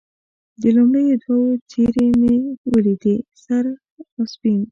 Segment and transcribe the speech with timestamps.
[0.61, 3.15] د لومړیو دوو څېرې مې یې ولیدې،
[3.45, 3.71] سره
[4.17, 4.59] او سپین.